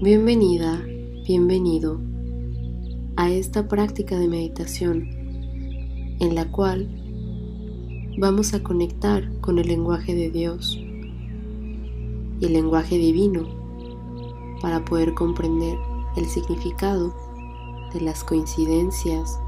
[0.00, 0.80] Bienvenida,
[1.26, 1.98] bienvenido
[3.16, 5.08] a esta práctica de meditación
[6.20, 6.88] en la cual
[8.16, 13.48] vamos a conectar con el lenguaje de Dios y el lenguaje divino
[14.62, 15.76] para poder comprender
[16.16, 17.12] el significado
[17.92, 19.40] de las coincidencias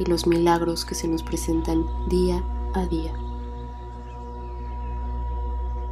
[0.00, 2.42] y los milagros que se nos presentan día
[2.74, 3.29] a día.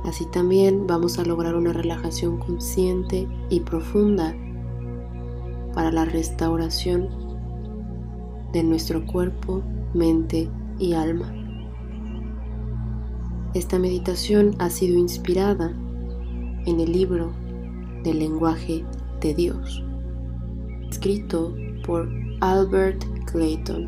[0.09, 4.35] Así también vamos a lograr una relajación consciente y profunda
[5.75, 7.11] para la restauración
[8.55, 9.63] de nuestro cuerpo,
[9.93, 10.49] mente
[10.79, 11.31] y alma.
[13.53, 15.75] Esta meditación ha sido inspirada
[16.65, 17.31] en el libro
[18.03, 18.87] del lenguaje
[19.21, 19.85] de Dios,
[20.89, 22.09] escrito por
[22.41, 23.87] Albert Clayton.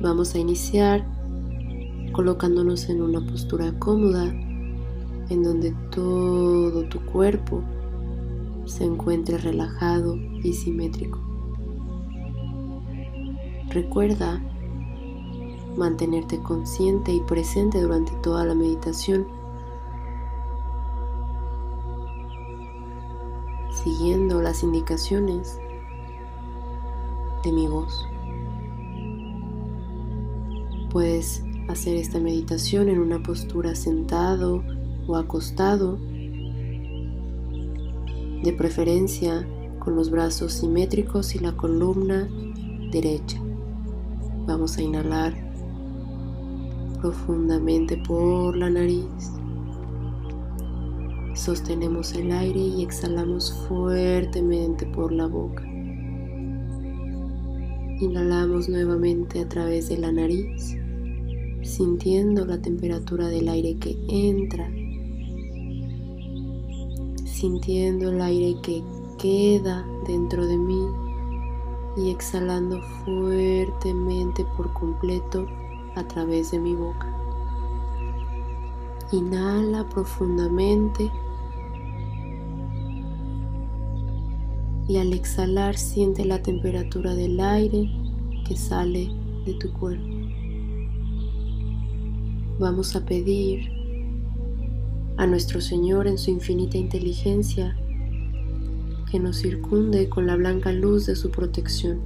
[0.00, 1.06] Vamos a iniciar
[2.12, 4.32] colocándonos en una postura cómoda
[5.28, 7.62] en donde todo tu cuerpo
[8.64, 11.18] se encuentre relajado y simétrico.
[13.70, 14.42] Recuerda
[15.76, 19.26] mantenerte consciente y presente durante toda la meditación,
[23.82, 25.58] siguiendo las indicaciones
[27.42, 28.06] de mi voz.
[30.90, 34.62] Puedes hacer esta meditación en una postura sentado
[35.06, 35.98] o acostado,
[38.42, 39.46] de preferencia
[39.78, 42.28] con los brazos simétricos y la columna
[42.90, 43.40] derecha.
[44.46, 45.34] Vamos a inhalar
[47.00, 49.06] profundamente por la nariz.
[51.34, 55.64] Sostenemos el aire y exhalamos fuertemente por la boca.
[58.00, 60.76] Inhalamos nuevamente a través de la nariz,
[61.62, 64.68] sintiendo la temperatura del aire que entra
[67.42, 68.84] sintiendo el aire que
[69.18, 70.86] queda dentro de mí
[71.96, 75.48] y exhalando fuertemente por completo
[75.96, 77.12] a través de mi boca.
[79.10, 81.10] Inhala profundamente
[84.86, 87.90] y al exhalar siente la temperatura del aire
[88.46, 89.10] que sale
[89.44, 90.06] de tu cuerpo.
[92.60, 93.81] Vamos a pedir
[95.22, 97.76] a nuestro Señor en su infinita inteligencia,
[99.08, 102.00] que nos circunde con la blanca luz de su protección,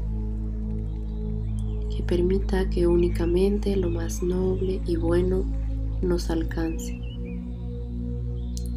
[1.89, 5.47] que permita que únicamente lo más noble y bueno
[6.03, 7.01] nos alcance.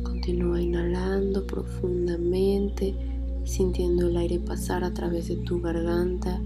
[0.04, 2.96] Continúa inhalando profundamente,
[3.44, 6.42] sintiendo el aire pasar a través de tu garganta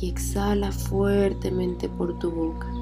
[0.00, 2.81] y exhala fuertemente por tu boca.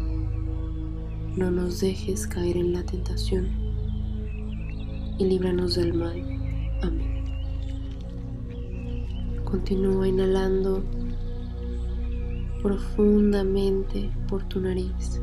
[1.35, 3.47] no nos dejes caer en la tentación
[5.17, 6.21] y líbranos del mal.
[6.81, 7.23] Amén.
[9.45, 10.83] Continúa inhalando
[12.61, 15.21] profundamente por tu nariz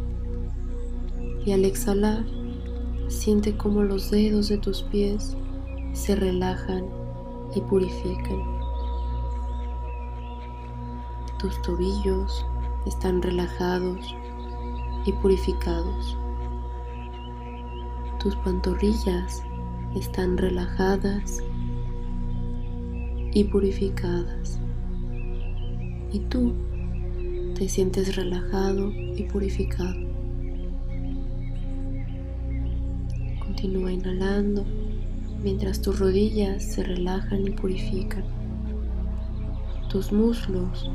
[1.45, 2.25] y al exhalar
[3.09, 5.37] siente como los dedos de tus pies
[5.93, 6.87] se relajan
[7.55, 8.43] y purifican.
[11.39, 12.47] Tus tobillos
[12.87, 14.15] están relajados
[15.09, 16.19] y purificados.
[18.21, 19.43] Tus pantorrillas
[19.97, 21.43] están relajadas
[23.33, 24.61] y purificadas.
[26.13, 26.53] Y tú
[27.55, 29.95] te sientes relajado y purificado.
[33.41, 34.67] Continúa inhalando
[35.43, 38.25] mientras tus rodillas se relajan y purifican.
[39.89, 40.91] Tus muslos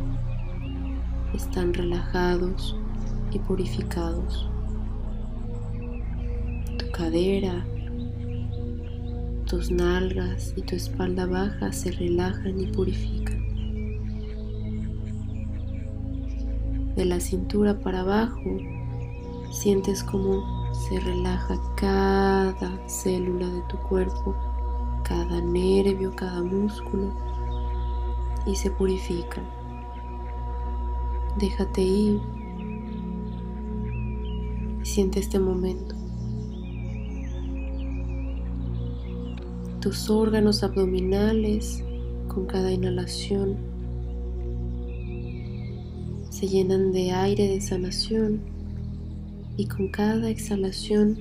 [1.34, 2.76] están relajados
[3.34, 4.50] y purificados.
[6.78, 7.66] Tu cadera,
[9.46, 13.44] tus nalgas y tu espalda baja se relajan y purifican.
[16.96, 18.58] De la cintura para abajo
[19.52, 20.44] sientes como
[20.74, 24.36] se relaja cada célula de tu cuerpo,
[25.04, 27.12] cada nervio, cada músculo
[28.46, 29.44] y se purifican.
[31.38, 32.43] Déjate ir
[34.94, 35.96] Siente este momento.
[39.82, 41.84] tus órganos abdominales
[42.28, 43.58] con cada inhalación
[46.30, 48.40] se llenan de aire de sanación
[49.58, 51.18] y con cada exhalación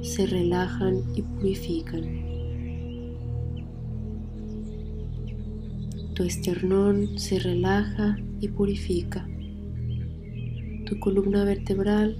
[0.00, 2.04] se relajan y purifican.
[6.14, 9.28] Tu esternón se relaja y purifica.
[10.92, 12.14] Tu columna vertebral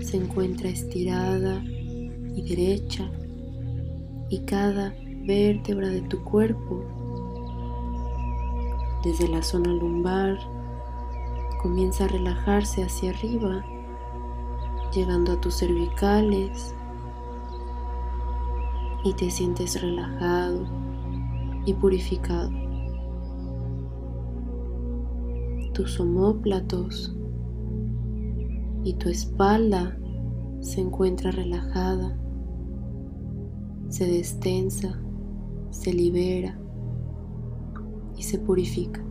[0.00, 1.62] se encuentra estirada
[2.34, 3.10] y derecha
[4.30, 4.94] y cada
[5.26, 6.82] vértebra de tu cuerpo,
[9.04, 10.38] desde la zona lumbar,
[11.60, 13.66] comienza a relajarse hacia arriba,
[14.94, 16.74] llegando a tus cervicales
[19.04, 20.64] y te sientes relajado
[21.66, 22.50] y purificado.
[25.74, 27.14] Tus omóplatos
[28.84, 29.96] y tu espalda
[30.60, 32.20] se encuentra relajada
[33.90, 35.00] se destensa,
[35.70, 36.56] se libera
[38.16, 39.04] y se purifica.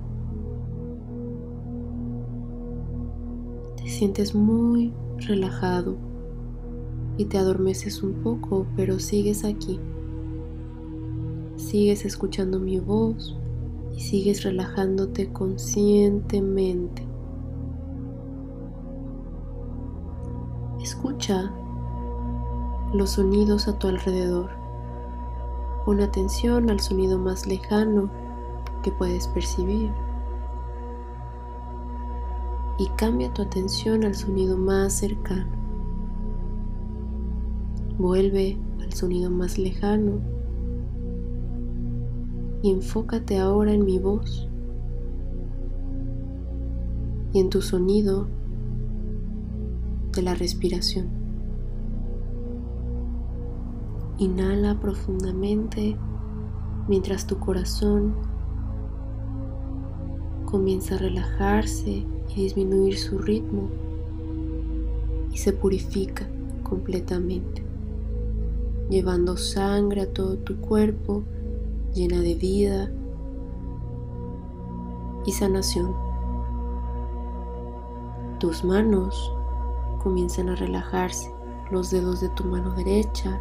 [3.76, 5.98] Te sientes muy relajado
[7.18, 9.80] y te adormeces un poco, pero sigues aquí.
[11.58, 13.38] Sigues escuchando mi voz
[13.94, 17.09] y sigues relajándote conscientemente.
[20.82, 21.52] Escucha
[22.94, 24.50] los sonidos a tu alrededor.
[25.86, 28.10] Pon atención al sonido más lejano
[28.82, 29.92] que puedes percibir.
[32.78, 35.52] Y cambia tu atención al sonido más cercano.
[37.98, 40.22] Vuelve al sonido más lejano
[42.62, 44.48] y enfócate ahora en mi voz
[47.34, 48.28] y en tu sonido
[50.22, 51.08] la respiración.
[54.18, 55.96] Inhala profundamente
[56.88, 58.16] mientras tu corazón
[60.46, 63.70] comienza a relajarse y disminuir su ritmo
[65.32, 66.28] y se purifica
[66.64, 67.64] completamente,
[68.90, 71.24] llevando sangre a todo tu cuerpo
[71.94, 72.92] llena de vida
[75.26, 75.94] y sanación.
[78.40, 79.32] Tus manos
[80.00, 81.32] comienzan a relajarse,
[81.72, 83.40] los dedos de tu mano derecha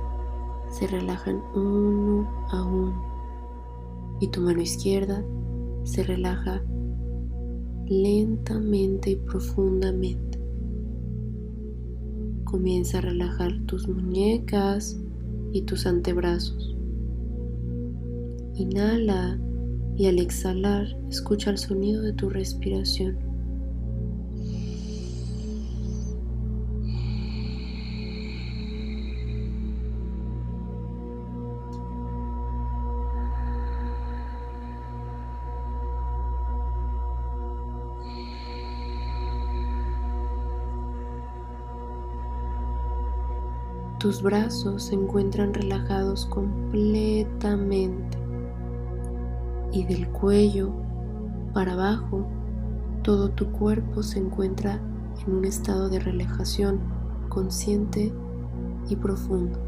[0.70, 3.08] se relajan uno a uno
[4.20, 5.25] y tu mano izquierda
[5.84, 6.62] se relaja
[7.87, 10.38] lentamente y profundamente.
[12.44, 14.99] Comienza a relajar tus muñecas
[15.52, 16.76] y tus antebrazos.
[18.55, 19.38] Inhala
[19.96, 23.27] y al exhalar escucha el sonido de tu respiración.
[44.08, 48.17] Tus brazos se encuentran relajados completamente
[49.70, 50.72] y del cuello
[51.53, 52.27] para abajo
[53.03, 54.81] todo tu cuerpo se encuentra
[55.27, 56.81] en un estado de relajación
[57.29, 58.10] consciente
[58.88, 59.58] y profundo.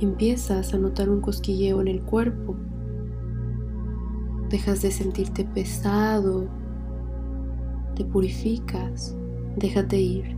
[0.00, 2.56] Empiezas a notar un cosquilleo en el cuerpo.
[4.50, 6.48] Dejas de sentirte pesado,
[7.94, 9.14] te purificas,
[9.56, 10.33] déjate ir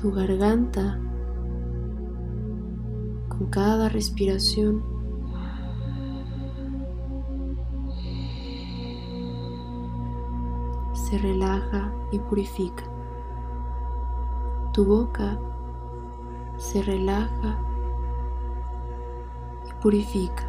[0.00, 0.98] tu garganta
[3.28, 4.82] con cada respiración.
[10.94, 12.84] Se relaja y purifica.
[14.72, 15.38] Tu boca
[16.56, 17.58] se relaja
[19.68, 20.46] y purifica.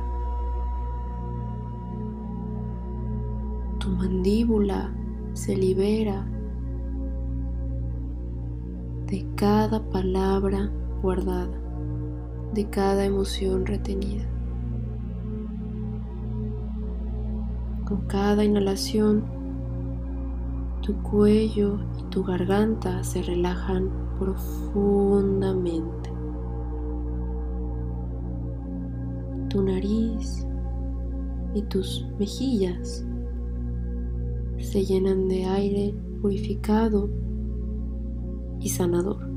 [3.79, 4.93] Tu mandíbula
[5.33, 6.25] se libera
[9.11, 11.59] de cada palabra guardada,
[12.53, 14.23] de cada emoción retenida.
[17.85, 19.25] Con cada inhalación,
[20.81, 26.09] tu cuello y tu garganta se relajan profundamente.
[29.49, 30.47] Tu nariz
[31.53, 33.05] y tus mejillas
[34.57, 37.09] se llenan de aire purificado
[38.61, 39.27] y sanador.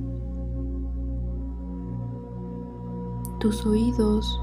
[3.40, 4.40] Tus oídos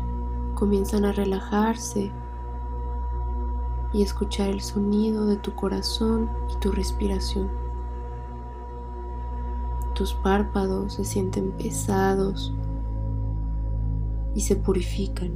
[0.56, 2.12] comienzan a relajarse
[3.94, 7.50] y escuchar el sonido de tu corazón y tu respiración.
[9.94, 12.52] tus párpados se sienten pesados
[14.34, 15.32] y se purifican.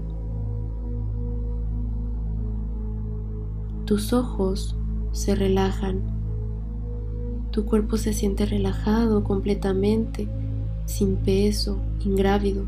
[3.85, 4.75] Tus ojos
[5.11, 6.14] se relajan.
[7.55, 10.27] Tu cuerpo se siente relajado completamente,
[10.83, 12.65] sin peso, ingrávido.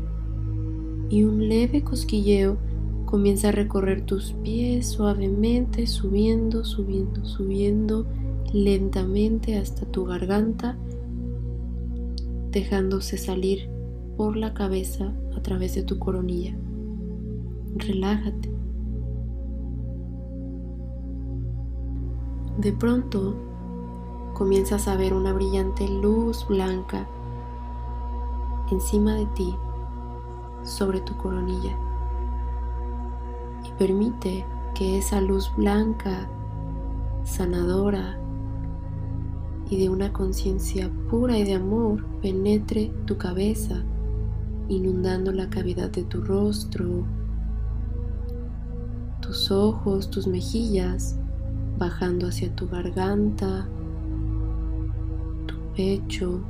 [1.10, 2.56] Y un leve cosquilleo
[3.04, 8.06] comienza a recorrer tus pies suavemente, subiendo, subiendo, subiendo
[8.54, 10.78] lentamente hasta tu garganta,
[12.50, 13.68] dejándose salir
[14.16, 16.56] por la cabeza a través de tu coronilla.
[17.76, 18.50] Relájate.
[22.58, 23.47] De pronto
[24.38, 27.08] comienzas a ver una brillante luz blanca
[28.70, 29.56] encima de ti,
[30.62, 31.76] sobre tu coronilla.
[33.64, 36.28] Y permite que esa luz blanca,
[37.24, 38.20] sanadora
[39.68, 43.82] y de una conciencia pura y de amor penetre tu cabeza,
[44.68, 47.04] inundando la cavidad de tu rostro,
[49.20, 51.18] tus ojos, tus mejillas,
[51.76, 53.68] bajando hacia tu garganta,
[55.78, 56.40] pecho,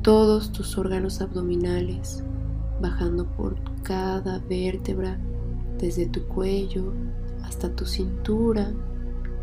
[0.00, 2.24] todos tus órganos abdominales,
[2.80, 5.18] bajando por cada vértebra,
[5.76, 6.94] desde tu cuello
[7.44, 8.72] hasta tu cintura,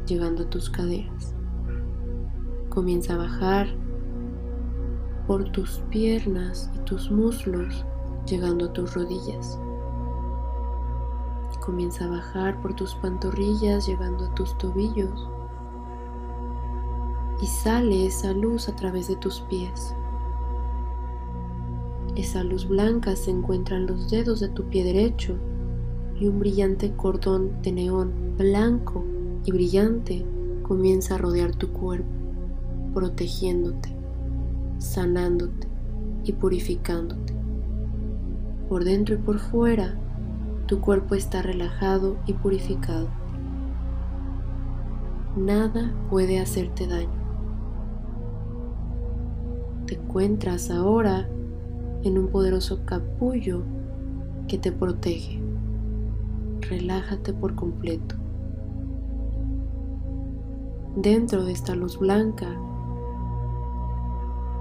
[0.07, 1.35] llegando a tus caderas.
[2.69, 3.67] Comienza a bajar
[5.27, 7.85] por tus piernas y tus muslos,
[8.25, 9.59] llegando a tus rodillas.
[11.63, 15.29] Comienza a bajar por tus pantorrillas llegando a tus tobillos.
[17.41, 19.93] Y sale esa luz a través de tus pies.
[22.15, 25.37] Esa luz blanca se encuentra en los dedos de tu pie derecho
[26.19, 29.05] y un brillante cordón de neón blanco
[29.45, 30.25] y brillante
[30.63, 32.09] comienza a rodear tu cuerpo,
[32.93, 33.95] protegiéndote,
[34.79, 35.67] sanándote
[36.25, 37.33] y purificándote.
[38.67, 39.97] Por dentro y por fuera
[40.67, 43.09] tu cuerpo está relajado y purificado.
[45.35, 47.18] Nada puede hacerte daño.
[49.89, 51.27] Te encuentras ahora
[52.03, 53.63] en un poderoso capullo
[54.47, 55.41] que te protege.
[56.61, 58.13] Relájate por completo.
[60.95, 62.55] Dentro de esta luz blanca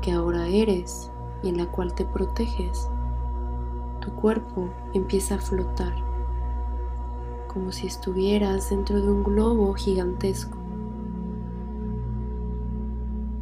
[0.00, 1.10] que ahora eres
[1.42, 2.88] y en la cual te proteges,
[4.00, 5.92] tu cuerpo empieza a flotar,
[7.52, 10.56] como si estuvieras dentro de un globo gigantesco.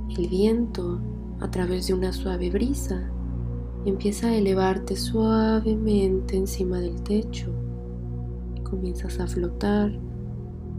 [0.08, 0.98] El viento,
[1.40, 3.10] a través de una suave brisa,
[3.84, 7.52] empieza a elevarte suavemente encima del techo.
[8.64, 9.92] Comienzas a flotar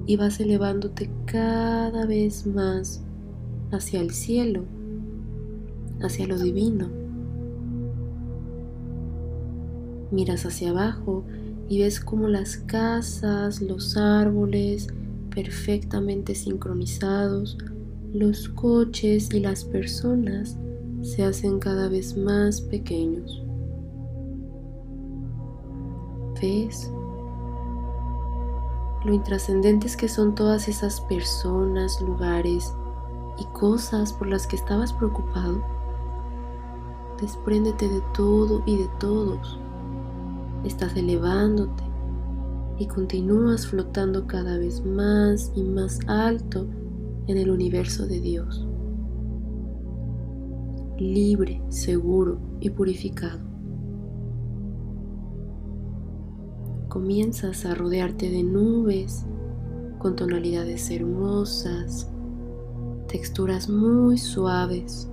[0.06, 3.02] y vas elevándote cada vez más
[3.72, 4.64] hacia el cielo,
[6.02, 6.90] hacia lo divino.
[10.12, 11.24] Miras hacia abajo
[11.70, 14.88] y ves como las casas, los árboles,
[15.30, 17.58] perfectamente sincronizados,
[18.20, 20.58] los coches y las personas
[21.04, 23.44] se hacen cada vez más pequeños.
[26.42, 26.92] ¿Ves?
[29.06, 32.74] Lo intrascendentes que son todas esas personas, lugares
[33.38, 35.64] y cosas por las que estabas preocupado.
[37.22, 39.60] Despréndete de todo y de todos
[40.64, 41.84] estás elevándote
[42.80, 46.68] y continúas flotando cada vez más y más alto
[47.27, 48.65] en el universo de Dios,
[50.98, 53.41] libre, seguro y purificado.
[56.88, 59.25] Comienzas a rodearte de nubes
[60.00, 62.10] con tonalidades hermosas,
[63.07, 65.10] texturas muy suaves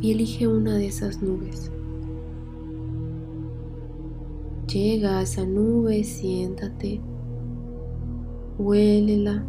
[0.00, 1.70] y elige una de esas nubes.
[4.66, 7.00] Llega a esa nube, siéntate,
[8.58, 9.44] huélela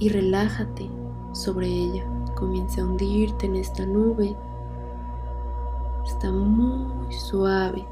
[0.00, 0.90] y relájate
[1.32, 2.04] sobre ella.
[2.34, 4.34] Comienza a hundirte en esta nube.
[6.04, 7.86] Está muy suave.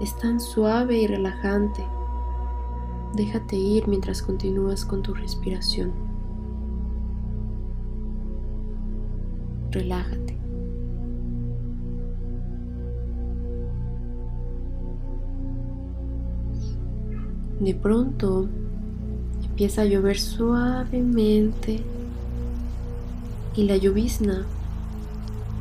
[0.00, 1.86] Es tan suave y relajante.
[3.14, 5.92] Déjate ir mientras continúas con tu respiración.
[9.70, 10.36] Relájate.
[17.60, 18.48] De pronto
[19.52, 21.82] empieza a llover suavemente
[23.54, 24.46] y la llovizna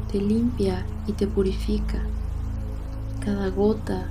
[0.10, 2.02] te limpia y te purifica.
[3.20, 4.08] Cada gota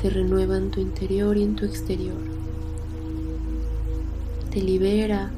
[0.00, 2.16] te renueva en tu interior y en tu exterior.
[4.50, 5.30] te libera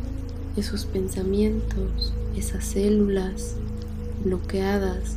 [0.56, 3.56] esos pensamientos, esas células
[4.25, 5.16] bloqueadas,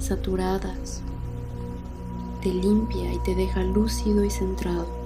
[0.00, 1.02] saturadas,
[2.42, 5.03] te limpia y te deja lúcido y centrado.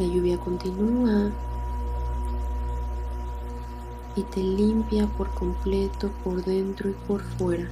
[0.00, 1.30] La lluvia continúa
[4.16, 7.68] y te limpia por completo por dentro y por fuera.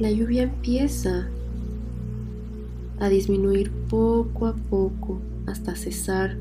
[0.00, 1.28] La lluvia empieza
[2.98, 6.36] a disminuir poco a poco hasta cesar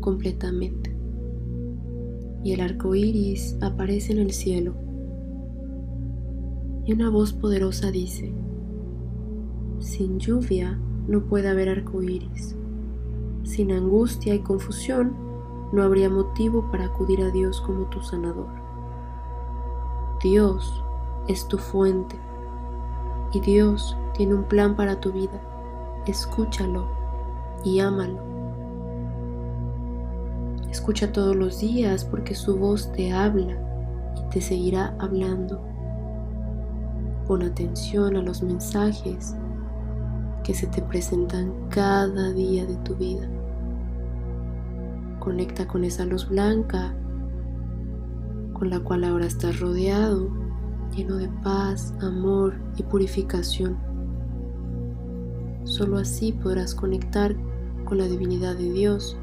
[0.00, 0.94] completamente.
[2.44, 4.74] Y el arco iris aparece en el cielo.
[6.84, 8.34] Y una voz poderosa dice:
[9.80, 12.56] Sin lluvia no puede haber arco iris.
[13.44, 15.14] Sin angustia y confusión
[15.72, 18.48] no habría motivo para acudir a Dios como tu sanador.
[20.22, 20.82] Dios
[21.28, 22.16] es tu fuente
[23.32, 25.40] y Dios tiene un plan para tu vida
[26.10, 26.86] escúchalo
[27.64, 28.18] y ámalo.
[30.70, 33.56] Escucha todos los días porque su voz te habla
[34.16, 35.60] y te seguirá hablando.
[37.26, 39.34] Pon atención a los mensajes
[40.48, 43.28] que se te presentan cada día de tu vida.
[45.20, 46.96] Conecta con esa luz blanca
[48.54, 50.30] con la cual ahora estás rodeado,
[50.96, 53.76] lleno de paz, amor y purificación.
[55.64, 57.36] Solo así podrás conectar
[57.84, 59.18] con la divinidad de Dios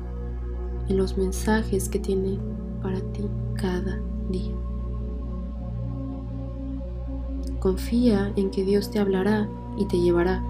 [0.89, 2.37] en los mensajes que tiene
[2.83, 4.53] para ti cada día.
[7.57, 10.43] Confía en que Dios te hablará y te llevará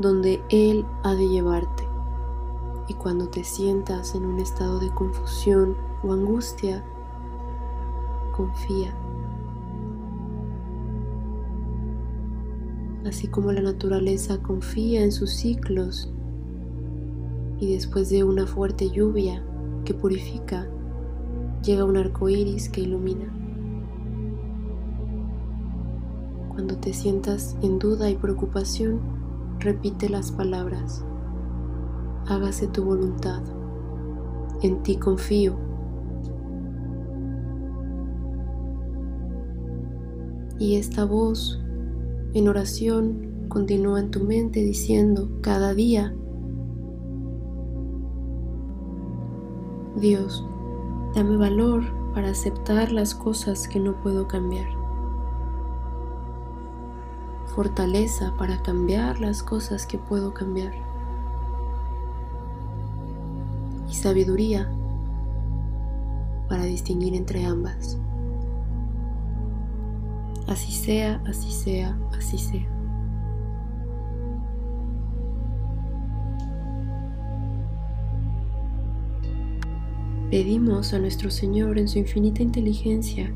[0.00, 1.86] donde Él ha de llevarte.
[2.88, 6.84] Y cuando te sientas en un estado de confusión o angustia,
[8.36, 8.92] confía
[13.10, 16.08] así como la naturaleza confía en sus ciclos
[17.58, 19.42] y después de una fuerte lluvia
[19.84, 20.68] que purifica,
[21.62, 23.34] llega un arco iris que ilumina.
[26.48, 29.00] Cuando te sientas en duda y preocupación,
[29.60, 31.04] repite las palabras:
[32.26, 33.42] Hágase tu voluntad,
[34.62, 35.56] en ti confío.
[40.58, 41.60] Y esta voz
[42.32, 46.14] en oración, continúa en tu mente diciendo cada día,
[49.96, 50.46] Dios,
[51.14, 51.82] dame valor
[52.14, 54.79] para aceptar las cosas que no puedo cambiar.
[57.54, 60.72] Fortaleza para cambiar las cosas que puedo cambiar.
[63.88, 64.70] Y sabiduría
[66.48, 67.98] para distinguir entre ambas.
[70.46, 72.66] Así sea, así sea, así sea.
[80.30, 83.32] Pedimos a nuestro Señor en su infinita inteligencia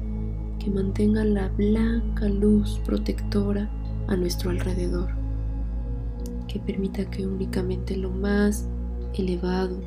[0.61, 3.68] que mantenga la blanca luz protectora
[4.09, 5.11] a nuestro alrededor,
[6.49, 8.69] que permita que únicamente lo más
[9.14, 9.81] elevado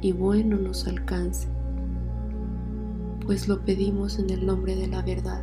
[0.00, 1.48] y bueno nos alcance,
[3.24, 5.42] pues lo pedimos en el nombre de la verdad,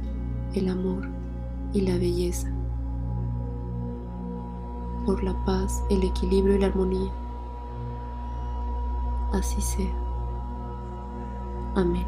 [0.53, 1.07] el amor
[1.73, 2.51] y la belleza,
[5.05, 7.11] por la paz, el equilibrio y la armonía.
[9.33, 9.93] Así sea.
[11.75, 12.05] Amén.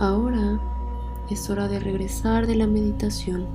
[0.00, 0.58] Ahora
[1.30, 3.46] es hora de regresar de la meditación.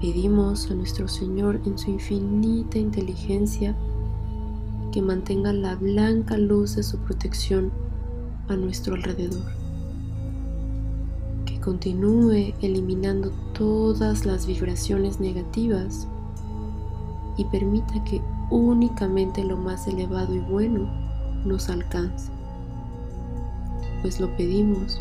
[0.00, 3.74] Pedimos a nuestro Señor en su infinita inteligencia
[4.92, 7.72] que mantenga la blanca luz de su protección
[8.48, 9.56] a nuestro alrededor
[11.66, 16.06] continúe eliminando todas las vibraciones negativas
[17.36, 20.88] y permita que únicamente lo más elevado y bueno
[21.44, 22.30] nos alcance.
[24.00, 25.00] Pues lo pedimos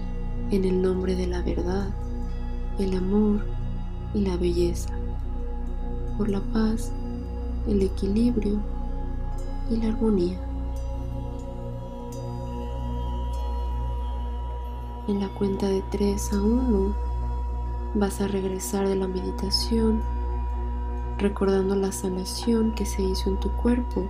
[0.51, 1.89] en el nombre de la verdad,
[2.79, 3.41] el amor
[4.13, 4.89] y la belleza,
[6.17, 6.91] por la paz,
[7.67, 8.60] el equilibrio
[9.69, 10.39] y la armonía.
[15.08, 16.95] En la cuenta de 3 a 1
[17.95, 20.01] vas a regresar de la meditación
[21.17, 24.08] recordando la sanación que se hizo en tu cuerpo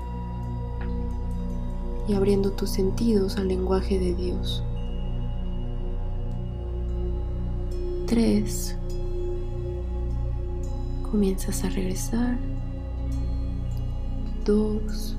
[2.07, 4.63] y abriendo tus sentidos al lenguaje de Dios.
[8.15, 8.77] 3.
[11.11, 12.37] Comienzas a regresar.
[14.45, 15.17] 2.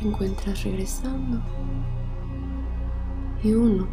[0.00, 1.42] encuentras regresando.
[3.44, 3.86] Y uno,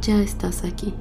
[0.00, 0.94] ya estás aquí.